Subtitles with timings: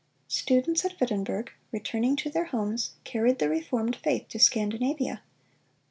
[0.27, 5.21] Students at Wittenberg, returning to their homes, carried the reformed faith to Scandinavia.